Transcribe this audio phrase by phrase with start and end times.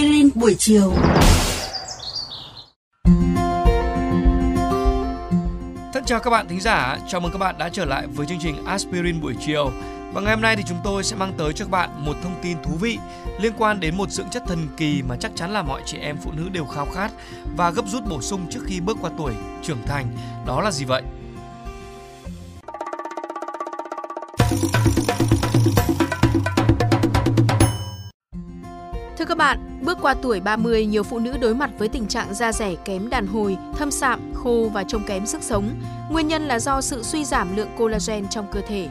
[0.00, 0.92] aspirin buổi chiều.
[5.92, 8.38] Thân chào các bạn thính giả, chào mừng các bạn đã trở lại với chương
[8.40, 9.72] trình Aspirin buổi chiều.
[10.12, 12.34] Và ngày hôm nay thì chúng tôi sẽ mang tới cho các bạn một thông
[12.42, 12.98] tin thú vị
[13.40, 16.16] liên quan đến một dưỡng chất thần kỳ mà chắc chắn là mọi chị em
[16.22, 17.10] phụ nữ đều khao khát
[17.56, 19.32] và gấp rút bổ sung trước khi bước qua tuổi
[19.62, 20.06] trưởng thành.
[20.46, 21.02] Đó là gì vậy?
[29.18, 32.34] Thưa các bạn, bước qua tuổi 30, nhiều phụ nữ đối mặt với tình trạng
[32.34, 35.70] da rẻ kém đàn hồi, thâm sạm, khô và trông kém sức sống.
[36.10, 38.88] Nguyên nhân là do sự suy giảm lượng collagen trong cơ thể.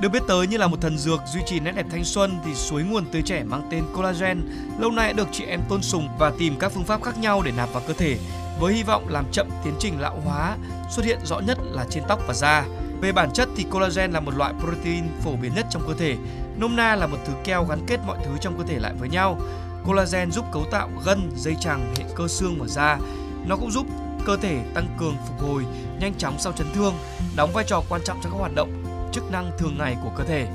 [0.00, 2.54] Được biết tới như là một thần dược duy trì nét đẹp thanh xuân thì
[2.54, 4.42] suối nguồn tươi trẻ mang tên collagen
[4.78, 7.42] lâu nay đã được chị em tôn sùng và tìm các phương pháp khác nhau
[7.44, 8.16] để nạp vào cơ thể
[8.60, 10.56] với hy vọng làm chậm tiến trình lão hóa,
[10.90, 12.64] xuất hiện rõ nhất là trên tóc và da.
[13.00, 16.16] Về bản chất thì collagen là một loại protein phổ biến nhất trong cơ thể,
[16.58, 19.08] nôm na là một thứ keo gắn kết mọi thứ trong cơ thể lại với
[19.08, 19.38] nhau.
[19.86, 22.98] Collagen giúp cấu tạo gân, dây chằng, hệ cơ xương và da.
[23.46, 23.86] Nó cũng giúp
[24.26, 25.64] cơ thể tăng cường phục hồi
[26.00, 26.94] nhanh chóng sau chấn thương,
[27.36, 30.24] đóng vai trò quan trọng trong các hoạt động chức năng thường ngày của cơ
[30.24, 30.48] thể.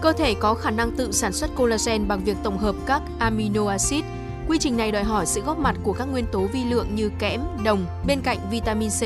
[0.00, 3.68] Cơ thể có khả năng tự sản xuất collagen bằng việc tổng hợp các amino
[3.68, 4.04] acid.
[4.48, 7.10] Quy trình này đòi hỏi sự góp mặt của các nguyên tố vi lượng như
[7.18, 9.02] kẽm, đồng bên cạnh vitamin C.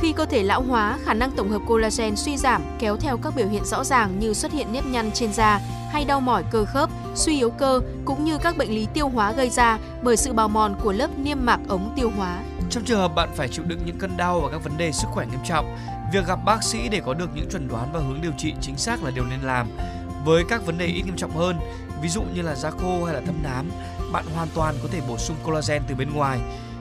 [0.00, 3.36] Khi cơ thể lão hóa, khả năng tổng hợp collagen suy giảm kéo theo các
[3.36, 5.60] biểu hiện rõ ràng như xuất hiện nếp nhăn trên da
[5.92, 9.32] hay đau mỏi cơ khớp, suy yếu cơ cũng như các bệnh lý tiêu hóa
[9.32, 12.38] gây ra bởi sự bào mòn của lớp niêm mạc ống tiêu hóa.
[12.70, 15.08] Trong trường hợp bạn phải chịu đựng những cơn đau và các vấn đề sức
[15.10, 15.76] khỏe nghiêm trọng,
[16.12, 18.76] việc gặp bác sĩ để có được những chuẩn đoán và hướng điều trị chính
[18.76, 19.66] xác là điều nên làm.
[20.24, 21.56] Với các vấn đề ít nghiêm trọng hơn,
[22.02, 23.70] ví dụ như là da khô hay là thâm nám,
[24.12, 26.38] bạn hoàn toàn có thể bổ sung collagen từ bên ngoài.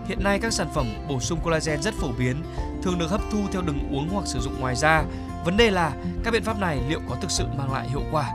[0.07, 2.43] Hiện nay các sản phẩm bổ sung collagen rất phổ biến,
[2.83, 5.03] thường được hấp thu theo đường uống hoặc sử dụng ngoài da.
[5.45, 5.91] Vấn đề là
[6.23, 8.29] các biện pháp này liệu có thực sự mang lại hiệu quả?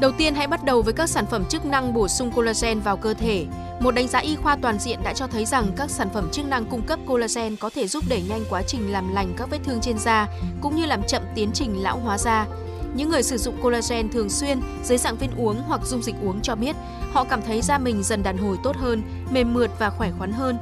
[0.00, 2.96] Đầu tiên hãy bắt đầu với các sản phẩm chức năng bổ sung collagen vào
[2.96, 3.46] cơ thể.
[3.80, 6.46] Một đánh giá y khoa toàn diện đã cho thấy rằng các sản phẩm chức
[6.46, 9.58] năng cung cấp collagen có thể giúp đẩy nhanh quá trình làm lành các vết
[9.64, 10.28] thương trên da
[10.60, 12.46] cũng như làm chậm tiến trình lão hóa da.
[12.94, 16.40] Những người sử dụng collagen thường xuyên dưới dạng viên uống hoặc dung dịch uống
[16.40, 16.76] cho biết
[17.12, 20.32] họ cảm thấy da mình dần đàn hồi tốt hơn, mềm mượt và khỏe khoắn
[20.32, 20.58] hơn.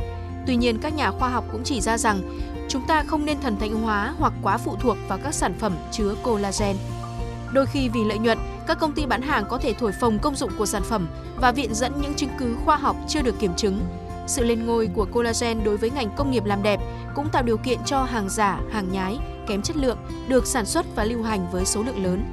[0.47, 2.21] Tuy nhiên, các nhà khoa học cũng chỉ ra rằng
[2.69, 5.77] chúng ta không nên thần thánh hóa hoặc quá phụ thuộc vào các sản phẩm
[5.93, 6.77] chứa collagen.
[7.53, 10.35] Đôi khi vì lợi nhuận, các công ty bán hàng có thể thổi phồng công
[10.35, 13.55] dụng của sản phẩm và viện dẫn những chứng cứ khoa học chưa được kiểm
[13.57, 13.81] chứng.
[14.27, 16.81] Sự lên ngôi của collagen đối với ngành công nghiệp làm đẹp
[17.15, 19.19] cũng tạo điều kiện cho hàng giả, hàng nhái,
[19.49, 19.99] kém chất lượng
[20.29, 22.25] được sản xuất và lưu hành với số lượng lớn.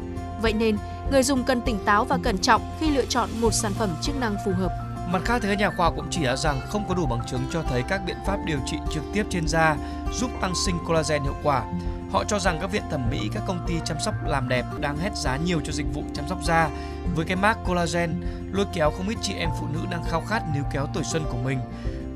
[0.42, 0.78] Vậy nên,
[1.12, 4.20] người dùng cần tỉnh táo và cẩn trọng khi lựa chọn một sản phẩm chức
[4.20, 4.83] năng phù hợp.
[5.12, 7.22] Mặt khác thì các nhà khoa học cũng chỉ ra rằng không có đủ bằng
[7.28, 9.76] chứng cho thấy các biện pháp điều trị trực tiếp trên da
[10.14, 11.64] giúp tăng sinh collagen hiệu quả.
[12.12, 14.98] Họ cho rằng các viện thẩm mỹ, các công ty chăm sóc làm đẹp đang
[14.98, 16.70] hét giá nhiều cho dịch vụ chăm sóc da
[17.16, 18.22] với cái mác collagen
[18.52, 21.24] lôi kéo không ít chị em phụ nữ đang khao khát níu kéo tuổi xuân
[21.32, 21.60] của mình.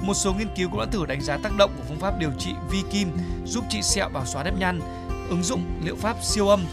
[0.02, 2.32] Một số nghiên cứu cũng đã thử đánh giá tác động của phương pháp điều
[2.40, 3.12] trị vi kim
[3.46, 4.82] giúp trị sẹo và xóa nếp nhăn.
[5.30, 6.66] Ứng dụng liệu pháp siêu âm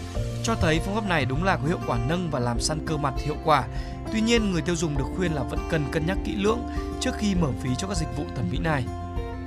[0.43, 2.97] cho thấy phương pháp này đúng là có hiệu quả nâng và làm săn cơ
[2.97, 3.65] mặt hiệu quả.
[4.13, 6.61] Tuy nhiên, người tiêu dùng được khuyên là vẫn cần cân nhắc kỹ lưỡng
[7.01, 8.85] trước khi mở phí cho các dịch vụ thẩm mỹ này.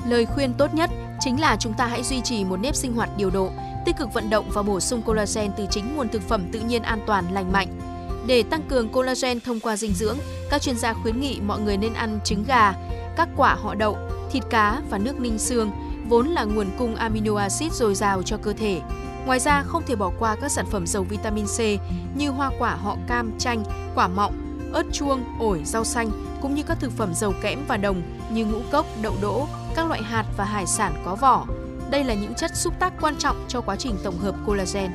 [0.07, 3.09] Lời khuyên tốt nhất chính là chúng ta hãy duy trì một nếp sinh hoạt
[3.17, 3.51] điều độ,
[3.85, 6.81] tích cực vận động và bổ sung collagen từ chính nguồn thực phẩm tự nhiên
[6.84, 7.67] an toàn lành mạnh.
[8.28, 10.17] Để tăng cường collagen thông qua dinh dưỡng,
[10.50, 12.73] các chuyên gia khuyến nghị mọi người nên ăn trứng gà,
[13.17, 13.97] các quả họ đậu,
[14.31, 15.72] thịt cá và nước ninh xương,
[16.09, 18.81] vốn là nguồn cung amino acid dồi dào cho cơ thể.
[19.25, 21.59] Ngoài ra, không thể bỏ qua các sản phẩm giàu vitamin C
[22.17, 23.63] như hoa quả họ cam, chanh,
[23.96, 26.09] quả mọng, ớt chuông, ổi, rau xanh,
[26.41, 28.01] cũng như các thực phẩm giàu kẽm và đồng
[28.31, 31.45] như ngũ cốc, đậu đỗ, các loại hạt và hải sản có vỏ.
[31.89, 34.91] Đây là những chất xúc tác quan trọng cho quá trình tổng hợp collagen.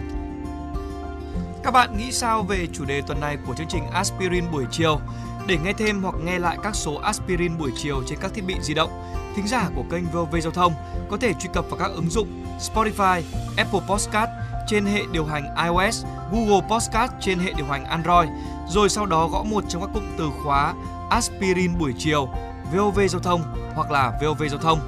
[1.63, 5.01] Các bạn nghĩ sao về chủ đề tuần này của chương trình Aspirin buổi chiều?
[5.47, 8.55] Để nghe thêm hoặc nghe lại các số Aspirin buổi chiều trên các thiết bị
[8.61, 8.91] di động,
[9.37, 10.73] thính giả của kênh VOV Giao thông
[11.11, 12.29] có thể truy cập vào các ứng dụng
[12.61, 13.23] Spotify,
[13.57, 14.31] Apple Podcast
[14.67, 18.29] trên hệ điều hành iOS, Google Podcast trên hệ điều hành Android,
[18.73, 20.75] rồi sau đó gõ một trong các cụm từ khóa
[21.11, 22.29] Aspirin buổi chiều,
[22.75, 23.43] VOV Giao thông
[23.75, 24.81] hoặc là VOV Giao thông.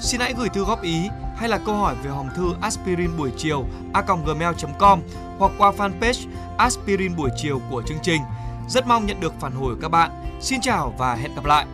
[0.00, 3.30] Xin hãy gửi thư góp ý hay là câu hỏi về hòm thư aspirin buổi
[3.36, 5.00] chiều a.gmail.com
[5.38, 6.26] hoặc qua fanpage
[6.58, 8.22] aspirin buổi chiều của chương trình.
[8.68, 10.10] Rất mong nhận được phản hồi của các bạn.
[10.40, 11.66] Xin chào và hẹn gặp lại!